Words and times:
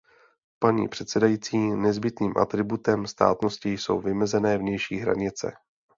Paní 0.59 0.87
předsedající, 0.87 1.57
nezbytným 1.57 2.33
atributem 2.37 3.07
státnosti 3.07 3.69
jsou 3.73 3.99
vymezené 4.01 4.57
vnější 4.57 4.97
hranice. 4.97 5.51